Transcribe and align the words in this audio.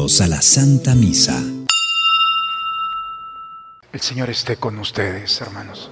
A 0.00 0.26
la 0.26 0.40
Santa 0.40 0.94
Misa. 0.94 1.38
El 3.92 4.00
Señor 4.00 4.30
esté 4.30 4.56
con 4.56 4.78
ustedes, 4.78 5.38
hermanos. 5.42 5.90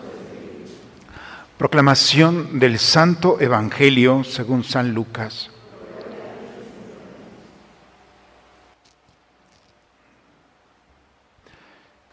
Proclamación 1.58 2.58
del 2.58 2.78
Santo 2.78 3.38
Evangelio 3.38 4.24
según 4.24 4.64
San 4.64 4.94
Lucas. 4.94 5.50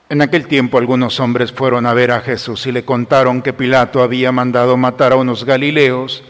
En 0.09 0.21
aquel 0.21 0.47
tiempo 0.47 0.77
algunos 0.77 1.21
hombres 1.21 1.53
fueron 1.53 1.85
a 1.85 1.93
ver 1.93 2.11
a 2.11 2.19
Jesús 2.19 2.67
y 2.67 2.73
le 2.73 2.83
contaron 2.83 3.41
que 3.41 3.53
Pilato 3.53 4.03
había 4.03 4.33
mandado 4.33 4.75
matar 4.75 5.13
a 5.13 5.15
unos 5.15 5.45
galileos 5.45 6.25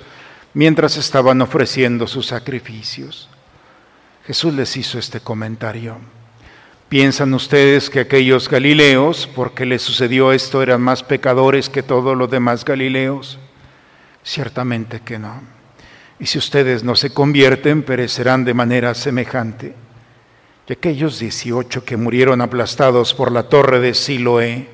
mientras 0.54 0.96
estaban 0.96 1.42
ofreciendo 1.42 2.06
sus 2.06 2.28
sacrificios. 2.28 3.30
Jesús 4.26 4.54
les 4.56 4.76
hizo 4.76 4.98
este 4.98 5.20
comentario. 5.20 5.98
¿Piensan 6.90 7.34
ustedes 7.34 7.90
que 7.90 8.00
aquellos 8.00 8.50
galileos, 8.50 9.28
porque 9.28 9.66
les 9.66 9.84
sucedió 9.84 10.32
esto, 10.32 10.64
eran 10.64 10.82
más 10.82 11.04
pecadores 11.04 11.70
que 11.70 11.84
todos 11.84 12.18
los 12.18 12.30
demás 12.30 12.66
galileos? 12.66 13.38
Ciertamente 14.24 15.02
que 15.02 15.20
no. 15.20 15.42
Y 16.20 16.26
si 16.26 16.40
ustedes 16.40 16.84
no 16.84 16.96
se 16.96 17.12
convierten, 17.12 17.84
perecerán 17.84 18.46
de 18.46 18.54
manera 18.56 18.96
semejante. 18.96 19.76
Y 20.68 20.74
aquellos 20.74 21.20
dieciocho 21.20 21.86
que 21.86 21.98
murieron 21.98 22.42
aplastados 22.42 23.14
por 23.14 23.32
la 23.32 23.44
torre 23.44 23.80
de 23.80 23.94
Siloé, 23.94 24.70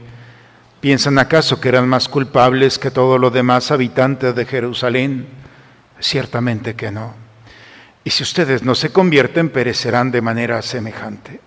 ¿piensan 0.80 1.20
acaso 1.20 1.60
que 1.60 1.68
eran 1.68 1.90
más 1.90 2.08
culpables 2.08 2.80
que 2.80 2.92
todos 2.92 3.20
los 3.20 3.34
demás 3.34 3.72
habitantes 3.72 4.34
de 4.34 4.46
Jerusalén? 4.46 5.28
Ciertamente 6.00 6.76
que 6.76 6.92
no. 6.92 7.31
Y 8.04 8.10
si 8.10 8.24
ustedes 8.24 8.64
no 8.64 8.76
se 8.76 8.92
convierten, 8.92 9.50
perecerán 9.50 10.12
de 10.12 10.22
manera 10.22 10.62
semejante. 10.62 11.40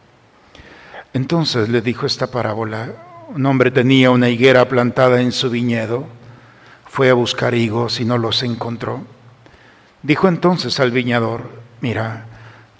Entonces 1.12 1.68
le 1.68 1.80
dijo 1.80 2.06
esta 2.06 2.28
parábola, 2.28 2.92
un 3.34 3.46
hombre 3.46 3.70
tenía 3.70 4.10
una 4.10 4.28
higuera 4.28 4.68
plantada 4.68 5.20
en 5.20 5.32
su 5.32 5.50
viñedo, 5.50 6.06
fue 6.86 7.10
a 7.10 7.14
buscar 7.14 7.54
higos 7.54 8.00
y 8.00 8.04
no 8.04 8.18
los 8.18 8.42
encontró. 8.42 9.02
Dijo 10.02 10.28
entonces 10.28 10.78
al 10.80 10.90
viñador, 10.90 11.48
mira, 11.80 12.26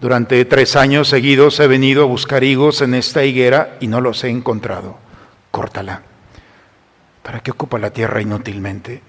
durante 0.01 0.45
tres 0.45 0.77
años 0.77 1.09
seguidos 1.09 1.59
he 1.61 1.67
venido 1.67 2.03
a 2.03 2.07
buscar 2.07 2.45
higos 2.45 2.83
en 2.83 2.95
esta 2.95 3.25
higuera 3.25 3.77
y 3.81 3.87
no 3.87 4.01
los 4.01 4.23
he 4.23 4.29
encontrado. 4.29 4.99
Córtala. 5.51 6.03
¿Para 7.23 7.41
qué 7.41 7.53
ocupa 7.53 7.79
la 7.79 7.91
tierra 7.91 8.21
inútilmente? 8.21 9.01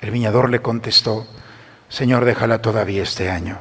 El 0.00 0.10
viñador 0.10 0.48
le 0.48 0.62
contestó, 0.62 1.26
Señor, 1.90 2.24
déjala 2.24 2.62
todavía 2.62 3.02
este 3.02 3.30
año. 3.30 3.58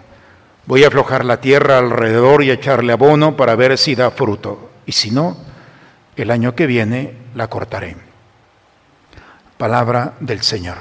Voy 0.68 0.84
a 0.84 0.88
aflojar 0.88 1.26
la 1.26 1.42
tierra 1.42 1.80
alrededor 1.80 2.44
y 2.44 2.52
echarle 2.52 2.94
abono 2.94 3.36
para 3.36 3.56
ver 3.56 3.76
si 3.78 3.96
da 3.96 4.12
fruto. 4.12 4.70
Y 4.86 4.92
si 4.92 5.10
no, 5.10 5.36
el 6.16 6.30
año 6.30 6.56
que 6.56 6.68
viene 6.68 7.14
la 7.34 7.48
cortaré. 7.48 7.98
Palabra 9.58 10.14
del 10.20 10.44
Señor. 10.44 10.78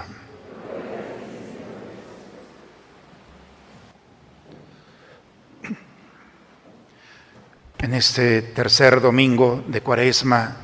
En 7.78 7.94
este 7.94 8.42
tercer 8.42 9.00
domingo 9.00 9.64
de 9.68 9.80
Cuaresma, 9.80 10.56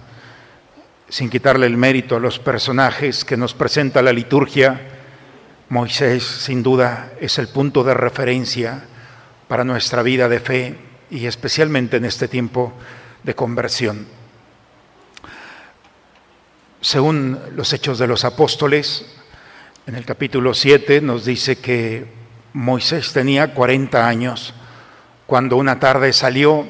sin 1.09 1.31
quitarle 1.31 1.67
el 1.67 1.79
mérito 1.79 2.17
a 2.17 2.21
los 2.21 2.39
personajes 2.39 3.25
que 3.25 3.39
nos 3.39 3.55
presenta 3.55 4.03
la 4.03 4.13
liturgia, 4.13 4.94
Moisés 5.69 6.23
sin 6.23 6.63
duda 6.63 7.13
es 7.21 7.39
el 7.39 7.49
punto 7.49 7.85
de 7.85 7.95
referencia 7.95 8.85
para 9.49 9.65
nuestra 9.65 10.03
vida 10.03 10.29
de 10.29 10.41
fe 10.41 10.79
y 11.11 11.27
especialmente 11.27 11.97
en 11.97 12.05
este 12.05 12.29
tiempo 12.29 12.73
de 13.23 13.35
conversión. 13.35 14.07
Según 16.81 17.39
los 17.57 17.73
hechos 17.73 17.99
de 17.99 18.07
los 18.07 18.25
apóstoles, 18.27 19.07
en 19.87 19.95
el 19.95 20.05
capítulo 20.05 20.53
7 20.53 21.01
nos 21.01 21.25
dice 21.25 21.57
que 21.57 22.07
Moisés 22.53 23.13
tenía 23.15 23.55
40 23.55 24.07
años 24.07 24.55
cuando 25.27 25.57
una 25.57 25.81
tarde 25.81 26.13
salió 26.13 26.67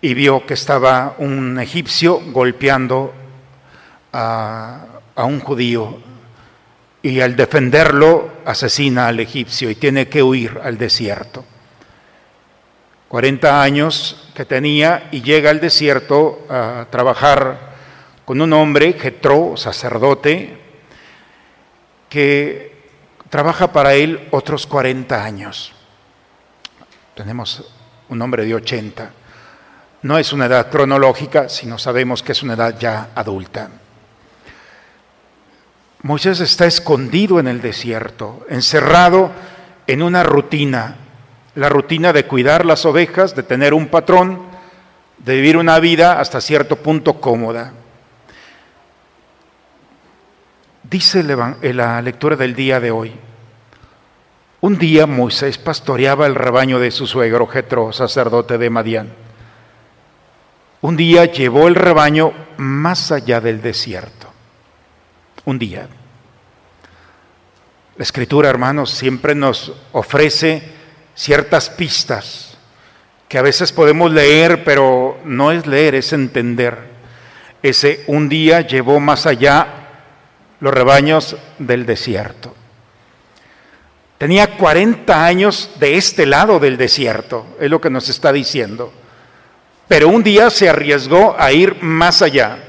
y 0.00 0.14
vio 0.14 0.46
que 0.46 0.54
estaba 0.54 1.14
un 1.18 1.58
egipcio 1.60 2.20
golpeando 2.32 3.12
a, 4.12 4.86
a 5.14 5.24
un 5.24 5.40
judío 5.40 6.07
y 7.02 7.20
al 7.20 7.36
defenderlo 7.36 8.32
asesina 8.44 9.08
al 9.08 9.20
egipcio 9.20 9.70
y 9.70 9.74
tiene 9.74 10.08
que 10.08 10.22
huir 10.22 10.60
al 10.62 10.78
desierto. 10.78 11.44
40 13.08 13.62
años 13.62 14.28
que 14.34 14.44
tenía 14.44 15.08
y 15.10 15.22
llega 15.22 15.50
al 15.50 15.60
desierto 15.60 16.46
a 16.50 16.86
trabajar 16.90 17.68
con 18.24 18.40
un 18.40 18.52
hombre, 18.52 18.92
Jetro, 18.92 19.56
sacerdote, 19.56 20.58
que 22.10 22.76
trabaja 23.30 23.72
para 23.72 23.94
él 23.94 24.28
otros 24.30 24.66
40 24.66 25.24
años. 25.24 25.72
Tenemos 27.14 27.64
un 28.10 28.20
hombre 28.20 28.44
de 28.44 28.54
80. 28.54 29.10
No 30.02 30.18
es 30.18 30.32
una 30.32 30.46
edad 30.46 30.70
cronológica, 30.70 31.48
sino 31.48 31.78
sabemos 31.78 32.22
que 32.22 32.32
es 32.32 32.42
una 32.42 32.54
edad 32.54 32.78
ya 32.78 33.10
adulta. 33.14 33.70
Moisés 36.02 36.38
está 36.38 36.66
escondido 36.66 37.40
en 37.40 37.48
el 37.48 37.60
desierto, 37.60 38.46
encerrado 38.48 39.32
en 39.88 40.02
una 40.02 40.22
rutina, 40.22 40.96
la 41.56 41.68
rutina 41.68 42.12
de 42.12 42.24
cuidar 42.24 42.64
las 42.64 42.84
ovejas, 42.86 43.34
de 43.34 43.42
tener 43.42 43.74
un 43.74 43.88
patrón, 43.88 44.42
de 45.18 45.34
vivir 45.34 45.56
una 45.56 45.80
vida 45.80 46.20
hasta 46.20 46.40
cierto 46.40 46.76
punto 46.76 47.20
cómoda. 47.20 47.72
Dice 50.84 51.24
la 51.24 52.00
lectura 52.00 52.36
del 52.36 52.54
día 52.54 52.78
de 52.78 52.92
hoy, 52.92 53.12
un 54.60 54.78
día 54.78 55.06
Moisés 55.06 55.58
pastoreaba 55.58 56.26
el 56.26 56.36
rebaño 56.36 56.78
de 56.78 56.92
su 56.92 57.08
suegro 57.08 57.48
Jetro, 57.48 57.92
sacerdote 57.92 58.56
de 58.56 58.70
Madián. 58.70 59.12
Un 60.80 60.96
día 60.96 61.24
llevó 61.24 61.66
el 61.66 61.74
rebaño 61.74 62.32
más 62.56 63.10
allá 63.10 63.40
del 63.40 63.60
desierto 63.60 64.27
un 65.44 65.58
día. 65.58 65.88
La 67.96 68.02
escritura, 68.02 68.48
hermanos, 68.48 68.90
siempre 68.90 69.34
nos 69.34 69.72
ofrece 69.92 70.62
ciertas 71.14 71.68
pistas 71.70 72.56
que 73.28 73.38
a 73.38 73.42
veces 73.42 73.72
podemos 73.72 74.10
leer, 74.12 74.64
pero 74.64 75.18
no 75.24 75.52
es 75.52 75.66
leer, 75.66 75.96
es 75.96 76.12
entender. 76.12 76.78
Ese 77.62 78.04
un 78.06 78.28
día 78.28 78.60
llevó 78.60 79.00
más 79.00 79.26
allá 79.26 79.66
los 80.60 80.72
rebaños 80.72 81.36
del 81.58 81.86
desierto. 81.86 82.54
Tenía 84.16 84.56
40 84.56 85.24
años 85.24 85.70
de 85.78 85.96
este 85.96 86.26
lado 86.26 86.58
del 86.58 86.76
desierto, 86.76 87.46
es 87.60 87.70
lo 87.70 87.80
que 87.80 87.90
nos 87.90 88.08
está 88.08 88.32
diciendo. 88.32 88.92
Pero 89.86 90.08
un 90.08 90.22
día 90.22 90.50
se 90.50 90.68
arriesgó 90.68 91.36
a 91.38 91.52
ir 91.52 91.82
más 91.82 92.22
allá. 92.22 92.67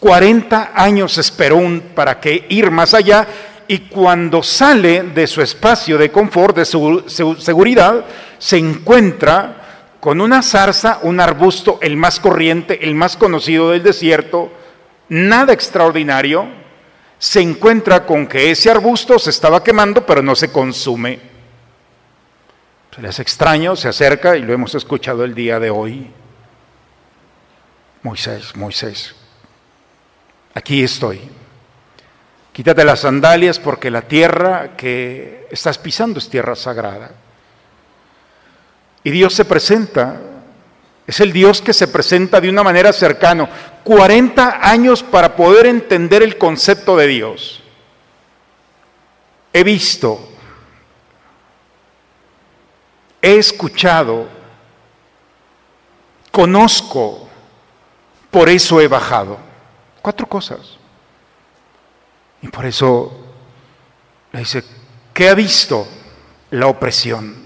40 0.00 0.72
años 0.74 1.18
esperó 1.18 1.60
para 1.94 2.18
que 2.18 2.46
ir 2.48 2.70
más 2.70 2.94
allá 2.94 3.26
y 3.68 3.80
cuando 3.80 4.42
sale 4.42 5.04
de 5.04 5.26
su 5.26 5.42
espacio 5.42 5.96
de 5.96 6.10
confort, 6.10 6.56
de 6.56 6.64
su, 6.64 7.04
seguridad, 7.38 8.04
se 8.38 8.56
encuentra 8.56 9.94
con 10.00 10.20
una 10.20 10.42
zarza, 10.42 10.98
un 11.02 11.20
arbusto, 11.20 11.78
el 11.82 11.96
más 11.96 12.18
corriente, 12.18 12.82
el 12.82 12.94
más 12.94 13.16
conocido 13.16 13.70
del 13.70 13.82
desierto, 13.82 14.50
nada 15.10 15.52
extraordinario, 15.52 16.48
se 17.18 17.42
encuentra 17.42 18.06
con 18.06 18.26
que 18.26 18.50
ese 18.50 18.70
arbusto 18.70 19.18
se 19.18 19.30
estaba 19.30 19.62
quemando 19.62 20.04
pero 20.06 20.22
no 20.22 20.34
se 20.34 20.50
consume. 20.50 21.20
Se 22.94 23.02
le 23.02 23.08
hace 23.08 23.22
extraño, 23.22 23.76
se 23.76 23.88
acerca 23.88 24.36
y 24.36 24.42
lo 24.42 24.52
hemos 24.52 24.74
escuchado 24.74 25.22
el 25.22 25.34
día 25.34 25.60
de 25.60 25.70
hoy. 25.70 26.10
Moisés, 28.02 28.56
Moisés, 28.56 29.14
aquí 30.54 30.82
estoy. 30.82 31.20
Quítate 32.52 32.84
las 32.84 33.00
sandalias 33.00 33.58
porque 33.58 33.90
la 33.90 34.02
tierra 34.02 34.76
que 34.76 35.46
estás 35.50 35.78
pisando 35.78 36.18
es 36.18 36.28
tierra 36.28 36.56
sagrada. 36.56 37.12
Y 39.02 39.10
Dios 39.10 39.34
se 39.34 39.44
presenta, 39.44 40.20
es 41.06 41.20
el 41.20 41.32
Dios 41.32 41.62
que 41.62 41.72
se 41.72 41.88
presenta 41.88 42.40
de 42.40 42.50
una 42.50 42.62
manera 42.62 42.92
cercana. 42.92 43.48
40 43.84 44.60
años 44.68 45.02
para 45.02 45.36
poder 45.36 45.66
entender 45.66 46.22
el 46.22 46.36
concepto 46.36 46.96
de 46.96 47.06
Dios. 47.06 47.62
He 49.52 49.64
visto, 49.64 50.28
he 53.22 53.36
escuchado, 53.36 54.28
conozco, 56.30 57.28
por 58.30 58.48
eso 58.48 58.80
he 58.80 58.86
bajado. 58.86 59.49
Cuatro 60.02 60.26
cosas. 60.26 60.78
Y 62.42 62.48
por 62.48 62.64
eso 62.64 63.26
le 64.32 64.40
dice, 64.40 64.64
¿qué 65.12 65.28
ha 65.28 65.34
visto? 65.34 65.86
La 66.50 66.66
opresión. 66.66 67.36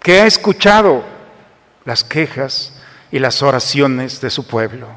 ¿Qué 0.00 0.20
ha 0.20 0.26
escuchado? 0.26 1.14
las 1.84 2.02
quejas 2.04 2.72
y 3.10 3.18
las 3.18 3.42
oraciones 3.42 4.20
de 4.20 4.30
su 4.30 4.46
pueblo. 4.46 4.88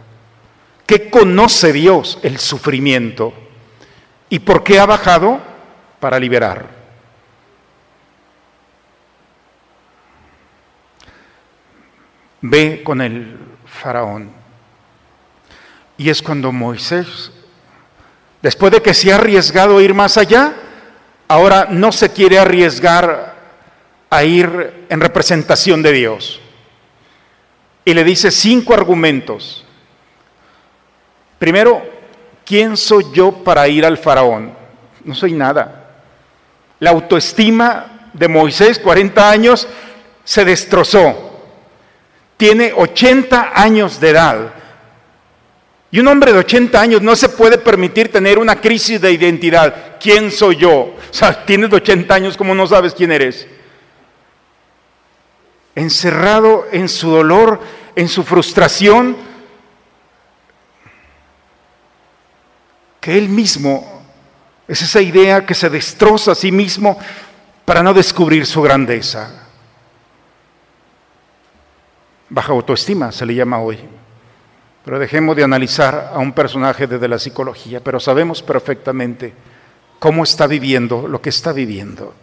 ¿Qué 0.85 1.09
conoce 1.09 1.73
Dios? 1.73 2.19
El 2.23 2.37
sufrimiento. 2.39 3.33
¿Y 4.29 4.39
por 4.39 4.63
qué 4.63 4.79
ha 4.79 4.85
bajado? 4.85 5.39
Para 5.99 6.19
liberar. 6.19 6.65
Ve 12.41 12.81
con 12.83 13.01
el 13.01 13.37
faraón. 13.65 14.31
Y 15.97 16.09
es 16.09 16.21
cuando 16.21 16.51
Moisés, 16.51 17.31
después 18.41 18.71
de 18.71 18.81
que 18.81 18.93
se 18.93 19.11
ha 19.11 19.15
arriesgado 19.15 19.77
a 19.77 19.83
ir 19.83 19.93
más 19.93 20.17
allá, 20.17 20.53
ahora 21.27 21.67
no 21.69 21.91
se 21.91 22.11
quiere 22.11 22.37
arriesgar 22.37 23.35
a 24.09 24.23
ir 24.23 24.85
en 24.89 25.01
representación 25.01 25.81
de 25.81 25.91
Dios. 25.91 26.39
Y 27.83 27.93
le 27.93 28.03
dice 28.03 28.31
cinco 28.31 28.73
argumentos. 28.73 29.65
Primero, 31.39 31.83
¿quién 32.45 32.77
soy 32.77 33.05
yo 33.13 33.31
para 33.31 33.67
ir 33.67 33.85
al 33.85 33.97
faraón? 33.97 34.53
No 35.03 35.15
soy 35.15 35.33
nada. 35.33 35.95
La 36.79 36.91
autoestima 36.91 38.09
de 38.13 38.27
Moisés, 38.27 38.79
40 38.79 39.29
años, 39.29 39.67
se 40.23 40.43
destrozó. 40.43 41.23
Tiene 42.35 42.73
80 42.75 43.51
años 43.55 43.99
de 43.99 44.09
edad. 44.09 44.53
Y 45.89 45.99
un 45.99 46.07
hombre 46.07 46.33
de 46.33 46.39
80 46.39 46.79
años 46.79 47.01
no 47.01 47.15
se 47.15 47.29
puede 47.29 47.57
permitir 47.57 48.11
tener 48.11 48.39
una 48.39 48.59
crisis 48.59 48.99
de 48.99 49.11
identidad. 49.11 49.97
¿Quién 49.99 50.31
soy 50.31 50.57
yo? 50.57 50.95
O 51.09 51.13
sea, 51.17 51.45
tienes 51.45 51.71
80 51.71 52.13
años, 52.13 52.37
como 52.37 52.53
no 52.53 52.67
sabes 52.67 52.93
quién 52.93 53.11
eres? 53.11 53.47
Encerrado 55.73 56.67
en 56.71 56.89
su 56.89 57.09
dolor, 57.09 57.61
en 57.95 58.07
su 58.09 58.23
frustración, 58.23 59.15
que 62.99 63.17
él 63.17 63.29
mismo, 63.29 64.03
es 64.67 64.81
esa 64.81 65.01
idea 65.01 65.45
que 65.45 65.55
se 65.55 65.69
destroza 65.69 66.33
a 66.33 66.35
sí 66.35 66.51
mismo 66.51 66.99
para 67.63 67.81
no 67.81 67.93
descubrir 67.93 68.45
su 68.45 68.61
grandeza. 68.61 69.47
Baja 72.29 72.51
autoestima 72.51 73.11
se 73.11 73.25
le 73.25 73.33
llama 73.33 73.59
hoy. 73.59 73.79
Pero 74.87 74.99
dejemos 74.99 75.35
de 75.35 75.43
analizar 75.43 76.13
a 76.13 76.17
un 76.17 76.31
personaje 76.31 76.87
desde 76.87 77.09
la 77.09 77.19
psicología, 77.19 77.81
pero 77.83 77.99
sabemos 77.99 78.41
perfectamente 78.41 79.33
cómo 79.99 80.23
está 80.23 80.47
viviendo 80.47 81.09
lo 81.09 81.21
que 81.21 81.27
está 81.27 81.51
viviendo. 81.51 82.13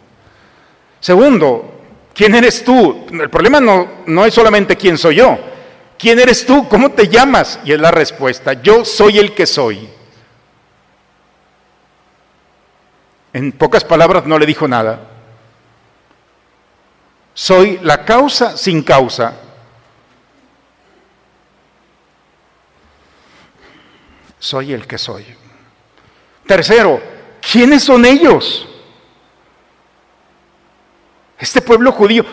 Segundo, 0.98 1.82
¿quién 2.14 2.34
eres 2.34 2.64
tú? 2.64 3.04
El 3.12 3.28
problema 3.28 3.60
no, 3.60 3.86
no 4.06 4.24
es 4.24 4.32
solamente 4.32 4.78
quién 4.78 4.96
soy 4.96 5.16
yo. 5.16 5.38
¿Quién 5.98 6.18
eres 6.18 6.46
tú? 6.46 6.66
¿Cómo 6.66 6.92
te 6.92 7.06
llamas? 7.06 7.60
Y 7.66 7.72
es 7.72 7.78
la 7.78 7.90
respuesta, 7.90 8.54
yo 8.54 8.82
soy 8.82 9.18
el 9.18 9.34
que 9.34 9.44
soy. 9.44 9.86
En 13.34 13.52
pocas 13.52 13.84
palabras 13.84 14.24
no 14.24 14.38
le 14.38 14.46
dijo 14.46 14.66
nada. 14.66 15.00
Soy 17.34 17.78
la 17.82 18.06
causa 18.06 18.56
sin 18.56 18.82
causa. 18.82 19.43
Soy 24.44 24.74
el 24.74 24.86
que 24.86 24.98
soy. 24.98 25.24
Tercero, 26.46 27.00
¿quiénes 27.40 27.82
son 27.82 28.04
ellos? 28.04 28.68
Este 31.38 31.62
pueblo 31.62 31.92
judío 31.92 32.26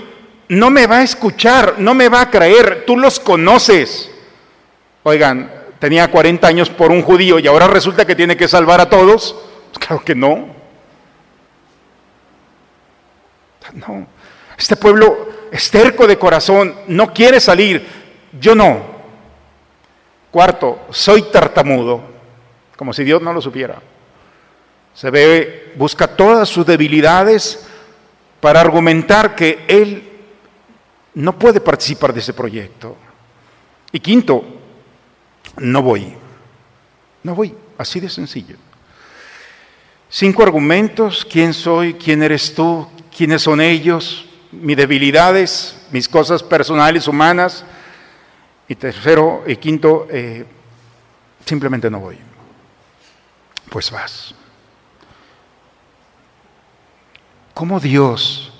no 0.50 0.70
me 0.70 0.88
va 0.88 0.98
a 0.98 1.04
escuchar, 1.04 1.76
no 1.78 1.94
me 1.94 2.10
va 2.10 2.20
a 2.20 2.30
creer, 2.30 2.84
tú 2.86 2.98
los 2.98 3.18
conoces. 3.18 4.12
Oigan, 5.04 5.50
tenía 5.80 6.12
40 6.12 6.46
años 6.46 6.70
por 6.70 6.92
un 6.92 7.02
judío 7.02 7.40
y 7.40 7.48
ahora 7.48 7.68
resulta 7.68 8.06
que 8.06 8.16
tiene 8.16 8.36
que 8.36 8.50
salvar 8.50 8.82
a 8.82 8.90
todos. 8.90 9.36
Claro 9.80 10.04
que 10.04 10.14
no. 10.14 10.54
No. 13.74 14.06
Este 14.58 14.76
pueblo 14.76 15.30
esterco 15.50 16.06
de 16.06 16.20
corazón, 16.20 16.76
no 16.88 17.14
quiere 17.14 17.40
salir. 17.40 17.88
Yo 18.38 18.54
no. 18.54 18.91
Cuarto, 20.32 20.88
soy 20.92 21.24
tartamudo, 21.24 22.02
como 22.78 22.94
si 22.94 23.04
Dios 23.04 23.22
no 23.22 23.34
lo 23.34 23.42
supiera. 23.42 23.82
Se 24.94 25.10
ve, 25.10 25.74
busca 25.76 26.08
todas 26.08 26.48
sus 26.48 26.66
debilidades 26.66 27.68
para 28.40 28.62
argumentar 28.62 29.36
que 29.36 29.66
Él 29.68 30.10
no 31.14 31.38
puede 31.38 31.60
participar 31.60 32.14
de 32.14 32.22
ese 32.22 32.34
proyecto. 32.34 32.96
Y 33.92 34.00
quinto, 34.00 34.44
no 35.58 35.82
voy. 35.82 36.14
No 37.24 37.36
voy, 37.36 37.54
así 37.78 38.00
de 38.00 38.10
sencillo. 38.10 38.56
Cinco 40.10 40.44
argumentos, 40.44 41.26
quién 41.30 41.54
soy, 41.54 41.94
quién 41.94 42.24
eres 42.24 42.54
tú, 42.54 42.88
quiénes 43.16 43.42
son 43.42 43.62
ellos, 43.62 44.26
mis 44.52 44.76
debilidades, 44.76 45.78
mis 45.92 46.08
cosas 46.10 46.42
personales, 46.42 47.08
humanas, 47.08 47.64
y 48.72 48.76
tercero 48.76 49.44
y 49.46 49.58
quinto, 49.58 50.08
eh, 50.10 50.46
simplemente 51.46 51.90
no 51.90 52.00
voy. 52.00 52.18
Pues 53.70 53.92
vas. 53.92 54.34
¿Cómo 57.54 57.82
Dios 57.82 58.54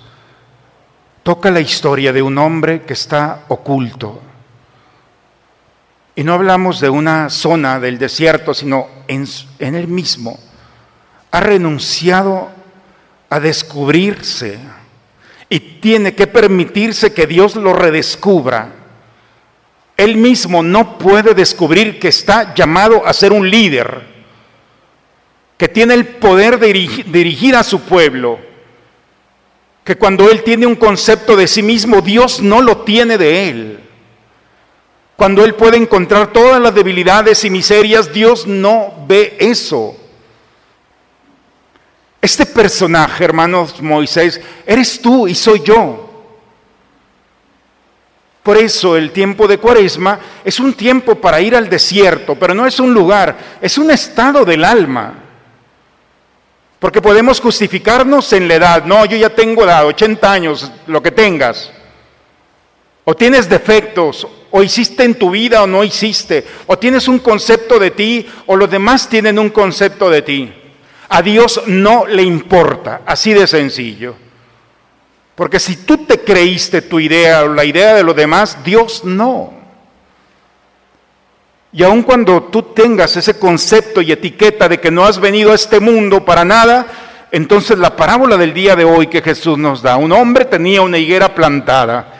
toca 1.22 1.50
la 1.50 1.60
historia 1.60 2.12
de 2.12 2.20
un 2.20 2.36
hombre 2.36 2.82
que 2.82 2.92
está 2.92 3.46
oculto? 3.48 4.20
Y 6.14 6.24
no 6.24 6.34
hablamos 6.34 6.78
de 6.78 6.90
una 6.90 7.30
zona 7.30 7.80
del 7.80 7.98
desierto, 7.98 8.52
sino 8.52 8.88
en, 9.08 9.26
en 9.60 9.74
él 9.74 9.88
mismo. 9.88 10.38
Ha 11.30 11.40
renunciado 11.40 12.50
a 13.30 13.40
descubrirse 13.40 14.58
y 15.48 15.58
tiene 15.80 16.14
que 16.14 16.26
permitirse 16.26 17.14
que 17.14 17.26
Dios 17.26 17.56
lo 17.56 17.72
redescubra 17.72 18.81
él 19.96 20.16
mismo 20.16 20.62
no 20.62 20.98
puede 20.98 21.34
descubrir 21.34 21.98
que 21.98 22.08
está 22.08 22.54
llamado 22.54 23.06
a 23.06 23.12
ser 23.12 23.32
un 23.32 23.48
líder, 23.48 24.02
que 25.56 25.68
tiene 25.68 25.94
el 25.94 26.06
poder 26.06 26.58
de 26.58 26.72
dirigir, 27.06 27.54
a 27.54 27.62
su 27.62 27.80
pueblo, 27.80 28.38
que 29.84 29.96
cuando 29.96 30.30
él 30.30 30.42
tiene 30.42 30.66
un 30.66 30.76
concepto 30.76 31.36
de 31.36 31.46
sí 31.46 31.62
mismo, 31.62 32.00
Dios 32.00 32.40
no 32.40 32.60
lo 32.60 32.78
tiene 32.78 33.18
de 33.18 33.48
él. 33.48 33.80
Cuando 35.16 35.44
él 35.44 35.54
puede 35.54 35.76
encontrar 35.76 36.32
todas 36.32 36.60
las 36.60 36.74
debilidades 36.74 37.44
y 37.44 37.50
miserias, 37.50 38.12
Dios 38.12 38.46
no 38.46 38.92
ve 39.06 39.36
eso. 39.38 39.96
Este 42.20 42.46
personaje, 42.46 43.24
hermanos 43.24 43.80
Moisés, 43.82 44.40
eres 44.66 45.00
tú 45.00 45.28
y 45.28 45.34
soy 45.34 45.62
yo. 45.64 46.11
Por 48.42 48.56
eso 48.56 48.96
el 48.96 49.12
tiempo 49.12 49.46
de 49.46 49.58
cuaresma 49.58 50.18
es 50.44 50.58
un 50.58 50.74
tiempo 50.74 51.14
para 51.14 51.40
ir 51.40 51.54
al 51.54 51.68
desierto, 51.68 52.34
pero 52.34 52.54
no 52.54 52.66
es 52.66 52.80
un 52.80 52.92
lugar, 52.92 53.36
es 53.60 53.78
un 53.78 53.90
estado 53.90 54.44
del 54.44 54.64
alma. 54.64 55.14
Porque 56.80 57.00
podemos 57.00 57.40
justificarnos 57.40 58.32
en 58.32 58.48
la 58.48 58.56
edad, 58.56 58.84
no, 58.84 59.04
yo 59.04 59.16
ya 59.16 59.30
tengo 59.30 59.62
edad, 59.62 59.86
80 59.86 60.32
años, 60.32 60.72
lo 60.88 61.00
que 61.00 61.12
tengas. 61.12 61.70
O 63.04 63.14
tienes 63.14 63.48
defectos, 63.48 64.26
o 64.50 64.62
hiciste 64.62 65.04
en 65.04 65.14
tu 65.14 65.30
vida 65.30 65.62
o 65.62 65.66
no 65.68 65.84
hiciste, 65.84 66.44
o 66.66 66.76
tienes 66.76 67.06
un 67.06 67.20
concepto 67.20 67.78
de 67.78 67.92
ti, 67.92 68.26
o 68.46 68.56
los 68.56 68.68
demás 68.68 69.08
tienen 69.08 69.38
un 69.38 69.50
concepto 69.50 70.10
de 70.10 70.22
ti. 70.22 70.52
A 71.08 71.22
Dios 71.22 71.62
no 71.66 72.06
le 72.06 72.24
importa, 72.24 73.02
así 73.06 73.32
de 73.32 73.46
sencillo. 73.46 74.16
Porque 75.34 75.58
si 75.58 75.76
tú 75.76 76.04
te 76.04 76.20
creíste 76.20 76.82
tu 76.82 77.00
idea 77.00 77.44
o 77.44 77.48
la 77.48 77.64
idea 77.64 77.94
de 77.94 78.02
los 78.02 78.14
demás, 78.14 78.58
Dios 78.64 79.04
no. 79.04 79.52
Y 81.72 81.82
aun 81.82 82.02
cuando 82.02 82.42
tú 82.44 82.62
tengas 82.62 83.16
ese 83.16 83.38
concepto 83.38 84.02
y 84.02 84.12
etiqueta 84.12 84.68
de 84.68 84.78
que 84.78 84.90
no 84.90 85.04
has 85.04 85.18
venido 85.18 85.52
a 85.52 85.54
este 85.54 85.80
mundo 85.80 86.22
para 86.22 86.44
nada, 86.44 86.86
entonces 87.30 87.78
la 87.78 87.96
parábola 87.96 88.36
del 88.36 88.52
día 88.52 88.76
de 88.76 88.84
hoy 88.84 89.06
que 89.06 89.22
Jesús 89.22 89.56
nos 89.56 89.80
da, 89.80 89.96
un 89.96 90.12
hombre 90.12 90.44
tenía 90.44 90.82
una 90.82 90.98
higuera 90.98 91.34
plantada, 91.34 92.12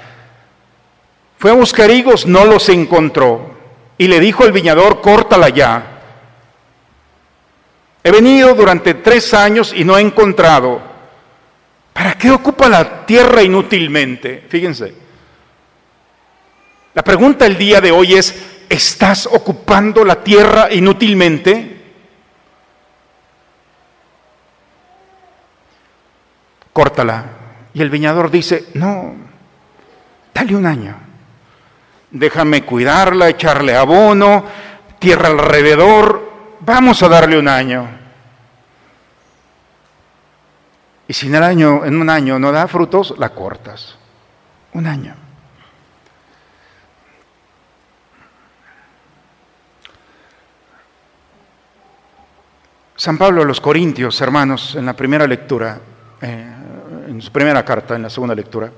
fue 1.37 1.51
a 1.51 1.55
buscar 1.55 1.91
higos, 1.91 2.25
no 2.25 2.47
los 2.47 2.69
encontró, 2.71 3.51
y 3.99 4.09
le 4.09 4.21
dijo 4.21 4.45
el 4.45 4.53
viñador, 4.53 5.03
córtala 5.03 5.51
ya. 5.51 6.01
He 8.03 8.11
venido 8.11 8.55
durante 8.55 8.95
tres 8.95 9.35
años 9.35 9.75
y 9.77 9.85
no 9.85 9.99
he 9.99 10.01
encontrado. 10.01 10.92
¿Para 11.93 12.15
qué 12.15 12.31
ocupa 12.31 12.69
la 12.69 13.05
tierra 13.05 13.43
inútilmente? 13.43 14.47
Fíjense. 14.49 14.95
La 16.95 17.03
pregunta 17.03 17.47
el 17.47 17.57
día 17.57 17.81
de 17.81 17.91
hoy 17.91 18.15
es, 18.15 18.35
¿estás 18.69 19.27
ocupando 19.27 20.05
la 20.05 20.23
tierra 20.23 20.73
inútilmente? 20.73 21.81
Córtala. 26.73 27.25
Y 27.75 27.81
el 27.81 27.91
viñador 27.91 28.31
dice, 28.31 28.67
no, 28.75 29.15
dale 30.35 30.55
un 30.55 30.67
año. 30.67 30.97
déjame 32.11 32.65
cuidarla, 32.65 33.31
echarle 33.31 33.75
abono, 33.75 34.45
tierra 34.99 35.29
alrededor, 35.29 36.31
vamos 36.61 37.03
a 37.03 37.09
darle 37.09 37.39
un 37.39 37.49
año. 37.49 38.02
Y 41.09 41.13
si 41.13 41.27
en, 41.27 41.35
el 41.35 41.43
año, 41.43 41.85
en 41.85 42.01
un 42.01 42.09
año 42.09 42.39
no 42.39 42.53
da 42.53 42.69
frutos, 42.69 43.15
la 43.19 43.31
cortas. 43.31 43.97
Un 44.73 44.87
año. 44.87 45.15
San 53.03 53.19
Pablo 53.19 53.43
a 53.43 53.45
los 53.45 53.61
Corintios, 53.61 54.21
hermanos, 54.21 54.77
en 54.77 54.87
la 54.87 54.95
primera 54.95 55.27
lectura, 55.27 55.81
eh, 56.21 56.53
en 57.09 57.21
su 57.21 57.33
primera 57.33 57.65
carta, 57.65 57.97
en 57.97 58.03
la 58.03 58.11
segunda 58.11 58.33
lectura, 58.33 58.71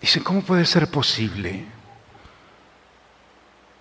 dice, 0.00 0.22
¿cómo 0.24 0.42
puede 0.42 0.64
ser 0.64 0.88
posible? 0.88 1.66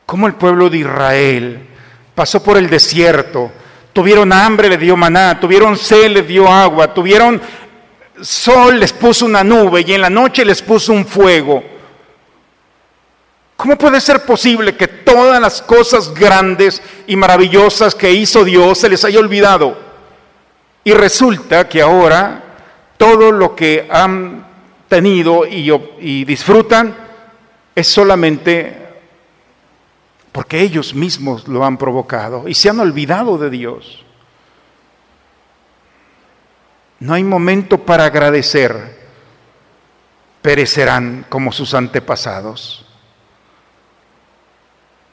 ¿Cómo 0.06 0.28
el 0.28 0.36
pueblo 0.36 0.70
de 0.70 0.78
Israel 0.78 1.68
pasó 2.14 2.44
por 2.44 2.58
el 2.58 2.70
desierto? 2.70 3.52
Tuvieron 4.00 4.32
hambre, 4.32 4.70
le 4.70 4.78
dio 4.78 4.96
maná, 4.96 5.38
tuvieron 5.42 5.76
sed, 5.76 6.12
le 6.12 6.22
dio 6.22 6.48
agua, 6.48 6.94
tuvieron 6.94 7.42
sol, 8.22 8.80
les 8.80 8.94
puso 8.94 9.26
una 9.26 9.44
nube 9.44 9.84
y 9.86 9.94
en 9.94 10.00
la 10.00 10.10
noche 10.10 10.46
les 10.46 10.62
puso 10.62 10.94
un 10.94 11.06
fuego. 11.06 11.62
¿Cómo 13.58 13.78
puede 13.78 14.00
ser 14.00 14.24
posible 14.24 14.78
que 14.78 14.88
todas 14.88 15.42
las 15.42 15.62
cosas 15.62 16.14
grandes 16.14 16.82
y 17.08 17.18
maravillosas 17.18 17.94
que 17.94 18.10
hizo 18.10 18.46
Dios 18.46 18.78
se 18.78 18.88
les 18.88 19.04
haya 19.04 19.20
olvidado? 19.20 19.78
Y 20.86 20.94
resulta 20.94 21.68
que 21.68 21.82
ahora 21.82 22.42
todo 22.96 23.34
lo 23.34 23.54
que 23.54 23.86
han 23.92 24.46
tenido 24.88 25.46
y, 25.46 25.70
y 26.00 26.24
disfrutan 26.24 26.96
es 27.76 27.86
solamente 27.86 28.89
porque 30.32 30.62
ellos 30.62 30.94
mismos 30.94 31.48
lo 31.48 31.66
han 31.66 31.78
provocado 31.78 32.48
y 32.48 32.54
se 32.54 32.70
han 32.70 32.80
olvidado 32.80 33.38
de 33.38 33.50
Dios. 33.50 34.06
No 37.00 37.14
hay 37.14 37.24
momento 37.24 37.86
para 37.86 38.06
agradecer, 38.06 39.00
perecerán 40.42 41.26
como 41.30 41.52
sus 41.52 41.74
antepasados. 41.74 42.86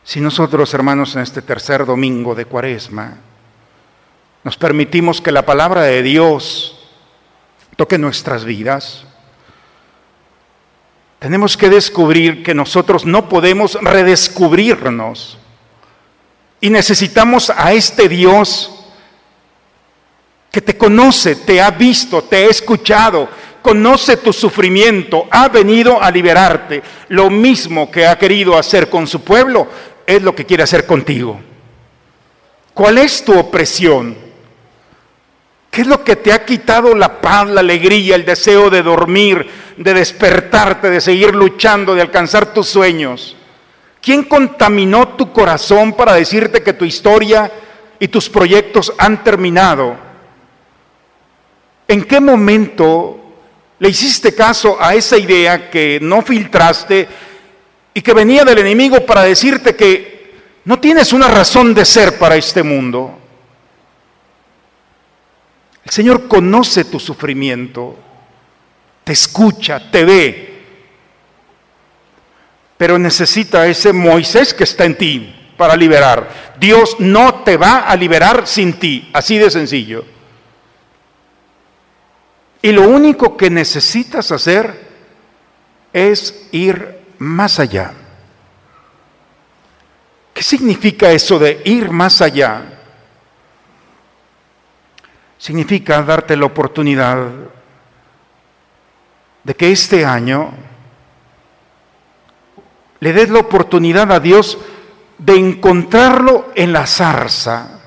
Si 0.02 0.20
nosotros, 0.20 0.72
hermanos, 0.74 1.16
en 1.16 1.22
este 1.22 1.42
tercer 1.42 1.84
domingo 1.86 2.34
de 2.34 2.44
Cuaresma, 2.44 3.18
nos 4.44 4.56
permitimos 4.56 5.20
que 5.20 5.32
la 5.32 5.44
palabra 5.44 5.82
de 5.82 6.02
Dios 6.02 6.88
toque 7.76 7.98
nuestras 7.98 8.44
vidas, 8.44 9.06
tenemos 11.26 11.56
que 11.56 11.68
descubrir 11.68 12.44
que 12.44 12.54
nosotros 12.54 13.04
no 13.04 13.28
podemos 13.28 13.76
redescubrirnos 13.82 15.36
y 16.60 16.70
necesitamos 16.70 17.50
a 17.50 17.72
este 17.72 18.08
Dios 18.08 18.70
que 20.52 20.60
te 20.60 20.78
conoce, 20.78 21.34
te 21.34 21.60
ha 21.60 21.72
visto, 21.72 22.22
te 22.22 22.36
ha 22.36 22.48
escuchado, 22.48 23.28
conoce 23.60 24.18
tu 24.18 24.32
sufrimiento, 24.32 25.26
ha 25.32 25.48
venido 25.48 26.00
a 26.00 26.12
liberarte. 26.12 26.80
Lo 27.08 27.28
mismo 27.28 27.90
que 27.90 28.06
ha 28.06 28.16
querido 28.16 28.56
hacer 28.56 28.88
con 28.88 29.08
su 29.08 29.22
pueblo, 29.22 29.66
es 30.06 30.22
lo 30.22 30.32
que 30.32 30.46
quiere 30.46 30.62
hacer 30.62 30.86
contigo. 30.86 31.40
¿Cuál 32.72 32.98
es 32.98 33.24
tu 33.24 33.36
opresión? 33.36 34.16
¿Qué 35.76 35.82
es 35.82 35.88
lo 35.88 36.02
que 36.02 36.16
te 36.16 36.32
ha 36.32 36.42
quitado 36.42 36.94
la 36.94 37.20
paz, 37.20 37.46
la 37.48 37.60
alegría, 37.60 38.14
el 38.14 38.24
deseo 38.24 38.70
de 38.70 38.82
dormir, 38.82 39.46
de 39.76 39.92
despertarte, 39.92 40.88
de 40.88 41.02
seguir 41.02 41.34
luchando, 41.34 41.94
de 41.94 42.00
alcanzar 42.00 42.54
tus 42.54 42.66
sueños? 42.66 43.36
¿Quién 44.00 44.22
contaminó 44.22 45.08
tu 45.08 45.34
corazón 45.34 45.92
para 45.92 46.14
decirte 46.14 46.62
que 46.62 46.72
tu 46.72 46.86
historia 46.86 47.52
y 47.98 48.08
tus 48.08 48.30
proyectos 48.30 48.90
han 48.96 49.22
terminado? 49.22 49.98
¿En 51.86 52.04
qué 52.04 52.20
momento 52.20 53.20
le 53.78 53.90
hiciste 53.90 54.34
caso 54.34 54.78
a 54.80 54.94
esa 54.94 55.18
idea 55.18 55.68
que 55.68 55.98
no 56.00 56.22
filtraste 56.22 57.06
y 57.92 58.00
que 58.00 58.14
venía 58.14 58.46
del 58.46 58.60
enemigo 58.60 59.04
para 59.04 59.24
decirte 59.24 59.76
que 59.76 60.36
no 60.64 60.80
tienes 60.80 61.12
una 61.12 61.28
razón 61.28 61.74
de 61.74 61.84
ser 61.84 62.16
para 62.16 62.36
este 62.36 62.62
mundo. 62.62 63.25
El 65.86 65.92
Señor 65.92 66.26
conoce 66.26 66.84
tu 66.86 66.98
sufrimiento, 66.98 67.96
te 69.04 69.12
escucha, 69.12 69.88
te 69.88 70.04
ve, 70.04 70.64
pero 72.76 72.98
necesita 72.98 73.68
ese 73.68 73.92
Moisés 73.92 74.52
que 74.52 74.64
está 74.64 74.84
en 74.84 74.98
ti 74.98 75.52
para 75.56 75.76
liberar. 75.76 76.56
Dios 76.58 76.96
no 76.98 77.44
te 77.44 77.56
va 77.56 77.82
a 77.82 77.94
liberar 77.94 78.48
sin 78.48 78.72
ti, 78.72 79.08
así 79.12 79.38
de 79.38 79.48
sencillo. 79.48 80.04
Y 82.62 82.72
lo 82.72 82.82
único 82.82 83.36
que 83.36 83.48
necesitas 83.48 84.32
hacer 84.32 84.90
es 85.92 86.48
ir 86.50 86.98
más 87.18 87.60
allá. 87.60 87.92
¿Qué 90.34 90.42
significa 90.42 91.12
eso 91.12 91.38
de 91.38 91.62
ir 91.64 91.92
más 91.92 92.20
allá? 92.20 92.75
Significa 95.38 96.02
darte 96.02 96.36
la 96.36 96.46
oportunidad 96.46 97.28
de 99.44 99.54
que 99.54 99.70
este 99.70 100.04
año 100.04 100.52
le 103.00 103.12
des 103.12 103.28
la 103.28 103.40
oportunidad 103.40 104.10
a 104.10 104.20
Dios 104.20 104.58
de 105.18 105.34
encontrarlo 105.34 106.52
en 106.54 106.72
la 106.72 106.86
zarza. 106.86 107.80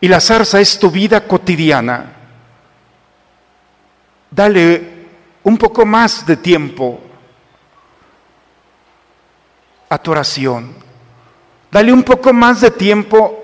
Y 0.00 0.08
la 0.08 0.20
zarza 0.20 0.60
es 0.60 0.78
tu 0.78 0.90
vida 0.90 1.26
cotidiana. 1.26 2.12
Dale 4.30 5.06
un 5.44 5.56
poco 5.56 5.86
más 5.86 6.26
de 6.26 6.36
tiempo 6.36 7.00
a 9.88 9.98
tu 9.98 10.10
oración. 10.10 10.74
Dale 11.70 11.92
un 11.92 12.02
poco 12.02 12.32
más 12.32 12.60
de 12.60 12.70
tiempo 12.70 13.41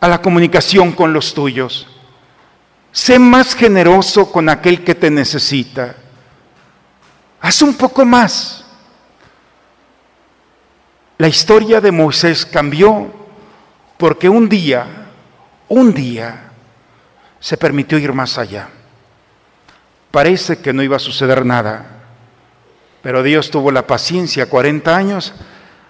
a 0.00 0.08
la 0.08 0.20
comunicación 0.20 0.92
con 0.92 1.12
los 1.12 1.34
tuyos. 1.34 1.86
Sé 2.92 3.18
más 3.18 3.54
generoso 3.54 4.30
con 4.30 4.48
aquel 4.48 4.84
que 4.84 4.94
te 4.94 5.10
necesita. 5.10 5.96
Haz 7.40 7.62
un 7.62 7.74
poco 7.74 8.04
más. 8.04 8.64
La 11.18 11.28
historia 11.28 11.80
de 11.80 11.92
Moisés 11.92 12.46
cambió 12.46 13.12
porque 13.96 14.28
un 14.28 14.48
día, 14.48 14.86
un 15.68 15.92
día, 15.92 16.50
se 17.40 17.56
permitió 17.56 17.98
ir 17.98 18.12
más 18.12 18.38
allá. 18.38 18.68
Parece 20.10 20.58
que 20.58 20.72
no 20.72 20.82
iba 20.82 20.96
a 20.96 21.00
suceder 21.00 21.44
nada, 21.44 21.84
pero 23.02 23.22
Dios 23.22 23.50
tuvo 23.50 23.70
la 23.70 23.86
paciencia 23.86 24.48
40 24.48 24.96
años 24.96 25.34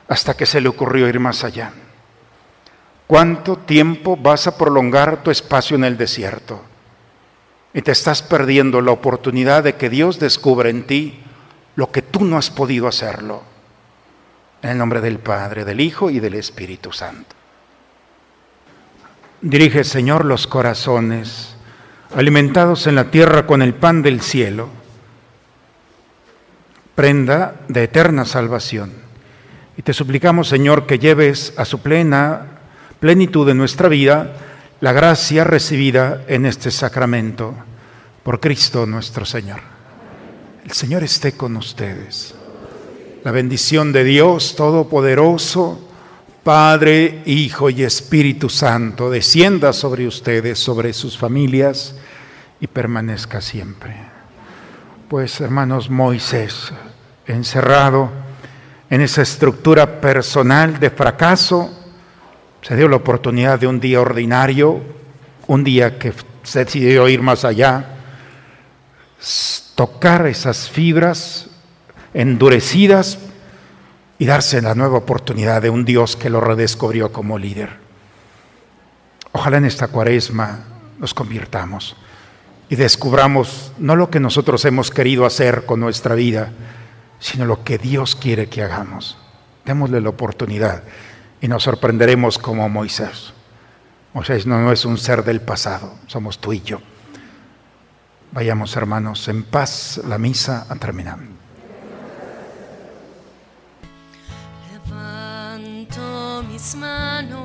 hasta 0.09 0.35
que 0.35 0.47
se 0.47 0.61
le 0.61 0.69
ocurrió 0.69 1.09
ir 1.09 1.21
más 1.21 1.45
allá. 1.45 1.73
¿Cuánto 3.07 3.57
tiempo 3.57 4.17
vas 4.17 4.47
a 4.47 4.57
prolongar 4.57 5.23
tu 5.23 5.31
espacio 5.31 5.77
en 5.77 5.85
el 5.85 5.97
desierto? 5.97 6.63
Y 7.75 7.83
te 7.83 7.93
estás 7.93 8.23
perdiendo 8.23 8.81
la 8.81 8.93
oportunidad 8.93 9.65
de 9.65 9.75
que 9.75 9.91
Dios 9.91 10.19
descubra 10.19 10.71
en 10.71 10.87
ti 10.87 11.21
lo 11.77 11.91
que 11.91 12.03
tú 12.03 12.25
no 12.25 12.39
has 12.39 12.51
podido 12.51 12.89
hacerlo. 12.89 13.43
En 14.63 14.71
el 14.71 14.79
nombre 14.79 15.01
del 15.01 15.19
Padre, 15.19 15.65
del 15.65 15.81
Hijo 15.81 16.09
y 16.09 16.21
del 16.21 16.35
Espíritu 16.35 16.93
Santo. 16.93 17.35
Dirige, 19.43 19.85
Señor, 19.85 20.25
los 20.25 20.47
corazones, 20.47 21.57
alimentados 22.15 22.87
en 22.87 22.95
la 22.95 23.11
tierra 23.11 23.47
con 23.47 23.61
el 23.61 23.75
pan 23.75 24.01
del 24.01 24.23
cielo, 24.23 24.71
prenda 26.95 27.57
de 27.69 27.85
eterna 27.85 28.25
salvación 28.25 29.05
y 29.77 29.83
te 29.83 29.93
suplicamos, 29.93 30.49
Señor, 30.49 30.87
que 30.87 30.99
lleves 30.99 31.53
a 31.57 31.65
su 31.65 31.81
plena 31.81 32.54
plenitud 33.05 33.47
de 33.47 33.53
nuestra 33.53 33.91
vida 33.91 34.33
la 34.81 34.95
gracia 34.95 35.45
recibida 35.45 36.25
en 36.27 36.47
este 36.47 36.71
sacramento 36.71 37.55
por 38.23 38.41
Cristo 38.41 38.87
nuestro 38.87 39.27
Señor. 39.27 39.61
El 40.65 40.71
Señor 40.71 41.05
esté 41.05 41.33
con 41.33 41.55
ustedes. 41.59 42.35
La 43.23 43.31
bendición 43.31 43.93
de 43.93 44.05
Dios 44.05 44.57
Todopoderoso, 44.57 45.87
Padre, 46.43 47.21
Hijo 47.27 47.69
y 47.69 47.83
Espíritu 47.83 48.49
Santo, 48.49 49.11
descienda 49.11 49.75
sobre 49.75 50.07
ustedes, 50.07 50.59
sobre 50.59 50.95
sus 50.95 51.19
familias 51.19 51.97
y 52.59 52.69
permanezca 52.69 53.43
siempre. 53.43 53.95
Pues, 55.11 55.43
hermanos, 55.43 55.91
Moisés, 55.91 56.73
encerrado, 57.27 58.09
en 58.89 59.03
esa 59.03 59.21
estructura 59.21 60.01
personal 60.01 60.81
de 60.81 60.89
fracaso, 60.89 61.84
se 62.65 62.77
dio 62.77 62.89
la 62.89 62.97
oportunidad 62.97 63.61
de 63.61 63.67
un 63.67 63.79
día 63.79 64.01
ordinario, 64.01 64.81
un 65.49 65.65
día 65.65 65.99
que 65.99 66.15
se 66.45 66.61
decidió 66.61 67.07
ir 67.11 67.21
más 67.21 67.45
allá, 67.45 67.99
tocar 69.75 70.27
esas 70.27 70.71
fibras 70.71 71.51
endurecidas 72.15 73.19
y 74.19 74.25
darse 74.25 74.63
la 74.63 74.75
nueva 74.75 74.97
oportunidad 74.97 75.61
de 75.61 75.69
un 75.69 75.85
Dios 75.85 76.17
que 76.17 76.31
lo 76.31 76.41
redescubrió 76.41 77.13
como 77.13 77.39
líder. 77.39 77.69
Ojalá 79.33 79.59
en 79.59 79.67
esta 79.67 79.89
cuaresma 79.89 80.61
nos 80.99 81.13
convirtamos 81.13 81.97
y 82.71 82.77
descubramos 82.77 83.73
no 83.77 83.95
lo 83.95 84.09
que 84.09 84.21
nosotros 84.21 84.65
hemos 84.65 84.91
querido 84.91 85.27
hacer 85.27 85.67
con 85.67 85.81
nuestra 85.81 86.15
vida, 86.15 86.51
sino 87.19 87.45
lo 87.45 87.63
que 87.63 87.77
Dios 87.77 88.17
quiere 88.17 88.49
que 88.49 88.63
hagamos. 88.63 89.19
Démosle 89.67 90.01
la 90.01 90.09
oportunidad 90.09 90.83
y 91.45 91.49
nos 91.49 91.65
sorprenderemos 91.65 92.39
como 92.39 92.67
Moisés. 92.71 93.35
Moisés 94.15 94.47
no, 94.47 94.73
es 94.73 94.87
un 94.87 94.97
ser 94.97 95.23
del 95.25 95.43
pasado, 95.43 95.93
somos 96.07 96.39
tú 96.39 96.55
y 96.55 96.63
yo. 96.63 96.79
Vayamos 98.33 98.75
hermanos, 98.77 99.29
en 99.29 99.43
paz 99.43 100.01
la 100.09 100.17
misa 100.17 100.65
a 100.71 100.77
terminar. 100.77 101.19
Levanto 104.73 106.45
mis 106.51 106.75
manos, 106.77 107.43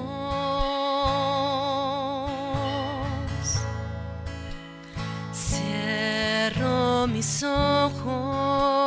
cierro 5.33 7.05
mis 7.07 7.43
ojos 7.43 8.78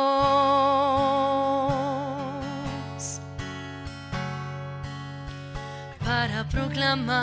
proclamar 6.53 7.17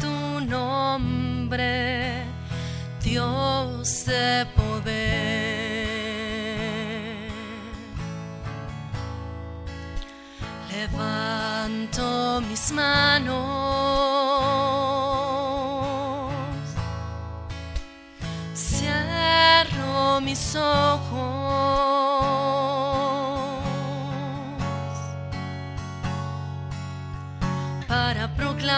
tu 0.00 0.40
nombre, 0.40 2.24
Dios 3.00 4.04
de 4.06 4.46
poder. 4.56 4.90
Levanto 10.72 12.40
mis 12.48 12.72
manos, 12.72 13.38
cierro 18.54 20.20
mis 20.20 20.56
ojos 20.56 21.49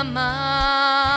my 0.04 1.11